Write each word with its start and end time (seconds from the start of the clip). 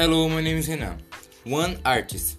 Hello, 0.00 0.30
my 0.30 0.40
name 0.40 0.56
is 0.56 0.66
Renan. 0.66 0.96
One 1.44 1.78
artist, 1.84 2.38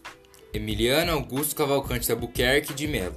Emiliano 0.52 1.24
Augusto 1.24 1.54
Cavalcanti 1.54 2.10
Albuquerque 2.10 2.74
de 2.74 2.88
Melo, 2.88 3.14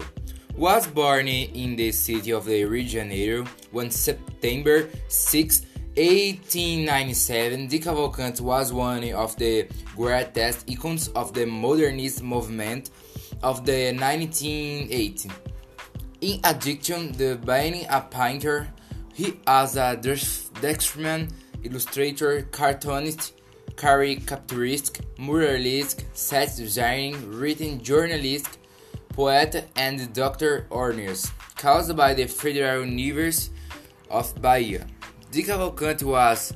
was 0.54 0.86
born 0.86 1.28
in 1.28 1.76
the 1.76 1.90
city 1.90 2.30
of 2.30 2.44
the 2.44 2.62
Rio 2.66 2.82
de 2.82 2.88
Janeiro 2.90 3.46
on 3.72 3.90
September 3.90 4.90
6, 5.08 5.62
1897. 5.96 7.68
Di 7.68 7.78
Cavalcanti 7.78 8.42
was 8.42 8.70
one 8.70 9.10
of 9.14 9.34
the 9.38 9.66
greatest 9.96 10.70
icons 10.70 11.08
of 11.16 11.32
the 11.32 11.46
modernist 11.46 12.22
movement 12.22 12.90
of 13.42 13.64
the 13.64 13.94
1980s. 13.94 15.32
In 16.20 16.40
addition 16.44 17.14
to 17.14 17.36
being 17.36 17.86
a 17.88 18.02
painter, 18.02 18.68
he 19.14 19.40
was 19.46 19.78
a 19.78 19.96
draftsman, 19.96 21.30
illustrator, 21.62 22.42
cartoonist, 22.52 23.32
caricaturist, 23.76 25.00
muralist, 25.18 26.04
set 26.14 26.56
designing, 26.56 27.30
written 27.30 27.82
journalist, 27.82 28.58
poet, 29.10 29.68
and 29.76 30.12
doctor 30.12 30.66
honors, 30.70 31.30
caused 31.56 31.96
by 31.96 32.14
the 32.14 32.26
Federal 32.26 32.84
University 32.84 33.54
of 34.10 34.34
Bahia. 34.40 34.86
Di 35.30 35.42
Cavalcanti 35.42 36.04
was 36.04 36.54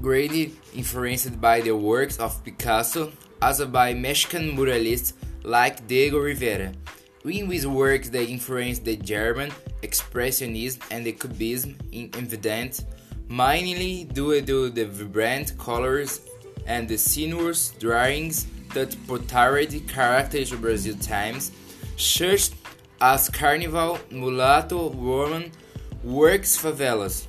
greatly 0.00 0.52
influenced 0.74 1.40
by 1.40 1.60
the 1.60 1.74
works 1.74 2.18
of 2.18 2.42
Picasso, 2.44 3.12
as 3.42 3.64
by 3.66 3.94
Mexican 3.94 4.56
muralists 4.56 5.12
like 5.42 5.86
Diego 5.86 6.18
Rivera. 6.18 6.72
In 7.24 7.50
his 7.50 7.66
works, 7.66 8.08
they 8.08 8.24
influenced 8.24 8.84
the 8.84 8.96
German 8.96 9.50
Expressionism 9.82 10.80
and 10.90 11.04
the 11.04 11.12
Cubism 11.12 11.76
in 11.92 12.10
evident, 12.14 12.84
mainly 13.28 14.04
due 14.04 14.40
to 14.40 14.70
the 14.70 14.84
vibrant 14.86 15.58
colors 15.58 16.20
and 16.68 16.88
the 16.88 16.96
sinuous 16.96 17.70
drawings 17.80 18.46
that 18.74 18.94
portrayed 19.06 19.88
characters 19.88 20.52
of 20.52 20.60
Brazil 20.60 20.94
times, 20.96 21.50
such 21.96 22.50
as 23.00 23.28
Carnival, 23.30 23.98
Mulatto, 24.10 24.90
Woman, 24.90 25.50
Works 26.04 26.56
Favelas. 26.56 27.26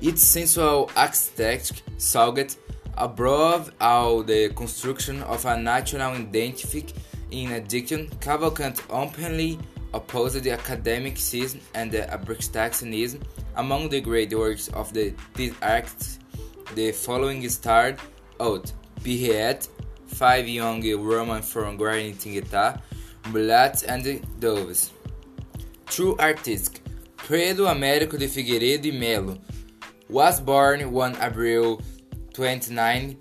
Its 0.00 0.22
sensual 0.22 0.90
architecture 0.94 1.74
sought 1.96 2.56
above 2.98 3.72
all 3.80 4.22
the 4.22 4.50
construction 4.50 5.22
of 5.22 5.44
a 5.46 5.56
national 5.56 6.12
identity. 6.12 6.86
In 7.30 7.52
addition, 7.52 8.08
Cavalcanti 8.20 8.82
openly 8.90 9.58
opposed 9.94 10.42
the 10.42 10.50
academicism 10.50 11.60
and 11.74 11.90
the 11.90 12.02
abstractionism 12.02 13.22
among 13.56 13.88
the 13.88 14.00
great 14.00 14.36
works 14.36 14.68
of 14.68 14.92
the, 14.92 15.14
these 15.34 15.54
artists. 15.62 16.18
The 16.74 16.92
following 16.92 17.48
starred 17.48 17.98
out 18.40 18.72
Pierrette, 19.00 19.68
five 20.06 20.48
young 20.48 20.82
Roman 21.02 21.42
from 21.42 21.78
Guaratinguetá, 21.78 22.80
Mullets 23.30 23.82
and 23.82 24.20
Doves. 24.40 24.92
True 25.86 26.16
artist 26.18 26.80
Pedro 27.28 27.66
Américo 27.66 28.16
de 28.18 28.28
Figueiredo 28.28 28.86
e 28.86 28.92
Melo 28.92 29.38
was 30.08 30.40
born 30.40 30.82
on 30.82 31.16
April 31.20 31.80
29, 32.34 33.16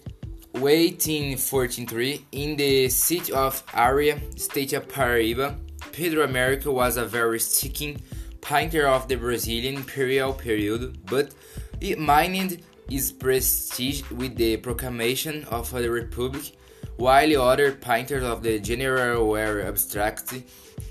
1843 0.52 2.26
in 2.32 2.56
the 2.56 2.90
city 2.90 3.32
of 3.34 3.66
Areia, 3.68 4.20
state 4.40 4.74
of 4.74 4.88
Paraíba. 4.88 5.58
Pedro 5.92 6.28
Américo 6.28 6.74
was 6.74 6.98
a 6.98 7.06
very 7.06 7.40
seeking 7.40 8.00
painter 8.42 8.88
of 8.88 9.08
the 9.08 9.16
Brazilian 9.16 9.76
imperial 9.76 10.34
period, 10.34 11.00
but 11.06 11.34
he 11.82 11.96
mined 11.96 12.62
his 12.89 13.11
prestige 13.11 14.03
with 14.11 14.36
the 14.36 14.58
proclamation 14.58 15.44
of 15.45 15.72
the 15.72 15.89
Republic, 15.89 16.55
while 16.97 17.41
other 17.41 17.72
painters 17.72 18.23
of 18.23 18.44
the 18.44 18.59
general 18.59 19.28
were 19.28 19.62
abstract, 19.62 20.34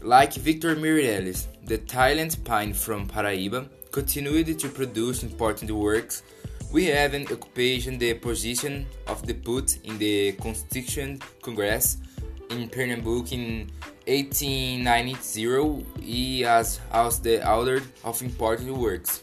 like 0.02 0.34
Victor 0.34 0.76
Meirelles, 0.76 1.46
the 1.64 1.78
talent 1.78 2.44
painter 2.44 2.74
from 2.74 3.08
Paraíba, 3.08 3.68
continued 3.90 4.58
to 4.58 4.68
produce 4.68 5.22
important 5.22 5.70
works. 5.70 6.22
We 6.72 6.86
have 6.86 7.14
an 7.14 7.26
occupation 7.30 7.98
the 7.98 8.14
position 8.14 8.86
of 9.06 9.24
the 9.26 9.34
put 9.34 9.78
in 9.84 9.96
the 9.98 10.32
Constituent 10.32 11.22
Congress 11.40 11.98
in 12.50 12.68
Pernambuco 12.68 13.32
in 13.32 13.70
1890. 14.06 15.86
He 16.02 16.40
has 16.42 16.80
also 16.92 17.22
the 17.22 17.48
author 17.48 17.80
of 18.02 18.20
important 18.22 18.76
works. 18.76 19.22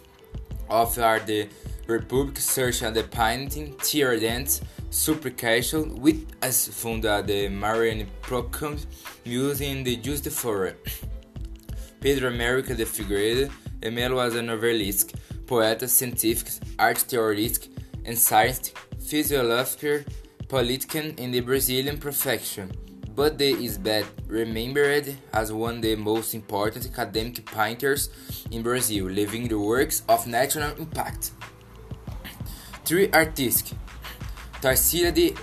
Of 0.70 0.98
are 0.98 1.20
the 1.20 1.50
Republic 1.92 2.38
Search 2.38 2.82
and 2.82 2.96
the 2.96 3.04
Painting, 3.04 3.74
Tiradentes, 3.76 4.62
Supplication, 4.90 5.96
with 6.02 6.26
as 6.42 6.68
funda 6.68 7.22
the 7.22 7.50
Marian 7.50 8.08
Procom 8.22 8.84
using 9.24 9.84
the 9.84 9.96
Just 9.98 10.30
for 10.30 10.74
Pedro 12.02 12.32
Américo 12.32 12.76
de 12.76 12.86
Figueiredo 12.86 13.52
Emelo 13.82 14.16
was 14.16 14.36
a 14.36 14.42
novelist, 14.44 15.16
poet, 15.48 15.90
scientific, 15.90 16.48
art 16.78 17.00
theorist, 17.00 17.68
and 18.06 18.18
scientist, 18.18 18.78
physiologist, 19.00 20.08
politician 20.48 21.16
in 21.18 21.32
the 21.32 21.40
Brazilian 21.40 21.98
profession, 21.98 22.72
but 23.16 23.42
he 23.42 23.66
is 23.66 23.80
bad 23.80 24.06
remembered 24.28 25.16
as 25.34 25.52
one 25.52 25.78
of 25.78 25.82
the 25.82 25.96
most 25.96 26.36
important 26.36 26.86
academic 26.86 27.44
painters 27.46 28.10
in 28.52 28.62
Brazil, 28.62 29.06
leaving 29.06 29.48
the 29.48 29.58
works 29.58 30.04
of 30.08 30.28
national 30.28 30.76
impact. 30.78 31.32
Three 32.84 33.10
artists 33.12 33.74
Tarsila 34.62 35.14
de, 35.14 35.34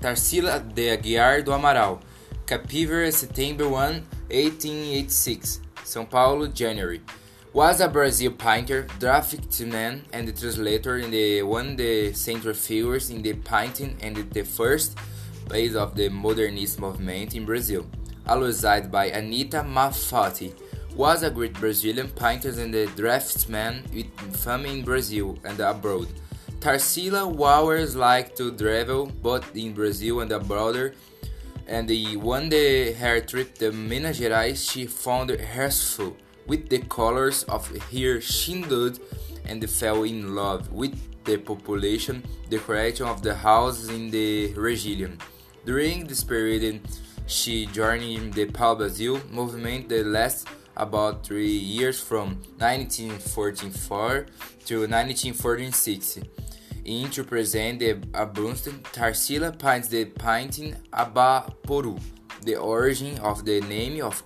Tarsila 0.00 0.60
de 0.74 0.96
Aguiar 0.96 1.44
do 1.44 1.52
Amaral, 1.52 2.00
Capivari, 2.46 3.10
September 3.10 3.68
1, 3.68 4.04
1886, 4.28 5.60
São 5.84 6.08
Paulo, 6.08 6.48
January. 6.48 7.00
Was 7.54 7.80
a 7.80 7.88
Brazil 7.88 8.32
painter, 8.32 8.86
draftsman, 8.98 10.04
and 10.12 10.36
translator 10.36 10.98
in 10.98 11.10
the 11.10 11.42
one 11.42 11.76
the 11.76 12.12
central 12.12 12.52
figures 12.52 13.10
in 13.10 13.22
the 13.22 13.32
painting 13.32 13.96
and 14.02 14.16
the 14.32 14.42
first 14.42 14.98
phase 15.48 15.76
of 15.76 15.94
the 15.94 16.08
modernist 16.08 16.80
movement 16.80 17.34
in 17.34 17.46
Brazil. 17.46 17.86
Alongside 18.26 18.90
by 18.90 19.06
Anita 19.06 19.58
Malfatti, 19.58 20.52
was 20.96 21.22
a 21.22 21.30
great 21.30 21.54
Brazilian 21.54 22.08
painter 22.08 22.50
and 22.50 22.74
a 22.74 22.86
draftsman 22.86 23.84
with 23.92 24.06
fame 24.36 24.66
in 24.66 24.84
Brazil 24.84 25.38
and 25.44 25.58
abroad. 25.60 26.08
Tarsila 26.64 27.28
always 27.38 27.94
liked 27.94 28.38
to 28.38 28.50
travel 28.50 29.04
both 29.20 29.54
in 29.54 29.74
Brazil 29.74 30.20
and 30.20 30.32
abroad, 30.32 30.94
and 31.66 31.90
one 32.22 32.48
day 32.48 32.94
her 32.94 33.20
trip 33.20 33.58
to 33.58 33.70
Minas 33.70 34.18
Gerais 34.18 34.56
she 34.56 34.86
found 34.86 35.28
herself 35.28 36.14
with 36.46 36.70
the 36.70 36.78
colors 36.78 37.44
of 37.50 37.68
her 37.68 38.18
childhood 38.18 38.98
and 39.44 39.68
fell 39.68 40.04
in 40.04 40.34
love 40.34 40.72
with 40.72 40.96
the 41.24 41.36
population, 41.36 42.24
the 42.48 42.56
creation 42.56 43.08
of 43.08 43.20
the 43.20 43.34
houses 43.34 43.90
in 43.90 44.10
the 44.10 44.54
region. 44.54 45.18
During 45.66 46.06
this 46.06 46.24
period, 46.24 46.80
she 47.26 47.66
joined 47.66 48.32
the 48.32 48.46
Pau 48.46 48.74
Brasil 48.74 49.20
movement 49.30 49.90
that 49.90 50.06
lasted 50.06 50.48
about 50.78 51.26
three 51.26 51.58
years 51.58 52.00
from 52.00 52.40
1944 52.56 54.26
to 54.64 54.74
1946. 54.78 56.20
In 56.84 57.10
to 57.12 57.24
present 57.24 57.78
the 57.78 57.92
abundant 58.12 58.84
Tarsila 58.92 59.58
paints 59.58 59.88
the 59.88 60.04
painting 60.04 60.76
Abaporu. 60.92 61.98
The 62.42 62.56
origin 62.56 63.18
of 63.20 63.46
the 63.46 63.62
name 63.62 64.02
of 64.02 64.22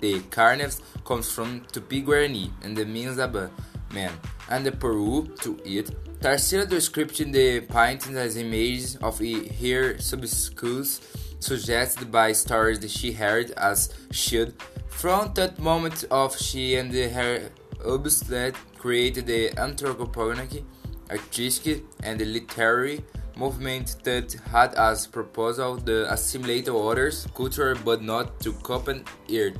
the 0.00 0.20
carnivs 0.28 0.82
comes 1.06 1.32
from 1.32 1.62
Tupi 1.72 2.04
Guarani 2.04 2.50
and 2.62 2.76
the 2.76 2.84
means 2.84 3.18
Aba 3.18 3.50
man, 3.94 4.12
and 4.50 4.66
the 4.66 4.72
Peru 4.72 5.34
to 5.40 5.58
eat. 5.64 5.90
Tarsila 6.20 6.68
describing 6.68 7.32
the 7.32 7.60
painting 7.60 8.16
as 8.18 8.36
images 8.36 8.96
of 8.96 9.18
her 9.18 9.94
subscus 9.96 11.00
suggested 11.40 12.12
by 12.12 12.32
stories 12.32 12.80
that 12.80 12.90
she 12.90 13.12
heard 13.12 13.50
as 13.52 13.94
should. 14.10 14.52
From 14.88 15.32
that 15.34 15.58
moment 15.58 16.04
of 16.10 16.36
she 16.36 16.76
and 16.76 16.92
her 16.92 17.50
obstinate 17.82 18.56
created 18.76 19.26
the 19.26 19.50
anthropogenic 19.56 20.64
artistic 21.10 21.84
and 22.02 22.20
literary 22.20 23.04
movement 23.36 23.96
that 24.04 24.32
had 24.52 24.74
as 24.74 25.06
proposal 25.06 25.76
the 25.76 26.10
assimilate 26.12 26.68
others 26.68 27.26
culture 27.34 27.74
but 27.84 28.02
not 28.02 28.38
to 28.40 28.52
copy 28.62 29.02
it 29.28 29.56